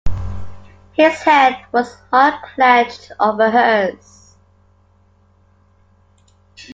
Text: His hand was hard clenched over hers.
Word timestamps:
His 0.93 1.13
hand 1.21 1.57
was 1.71 1.93
hard 2.09 2.33
clenched 2.55 3.11
over 3.19 3.51
hers. 3.51 4.35